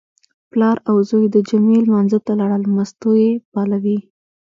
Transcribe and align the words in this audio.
پلار 0.51 0.77
او 0.89 0.95
زوی 1.09 1.25
د 1.31 1.37
جمعې 1.49 1.79
لمانځه 1.87 2.19
ته 2.25 2.31
لاړل، 2.39 2.63
مستو 2.75 3.11
یې 3.23 3.31
پالوې. 3.51 3.99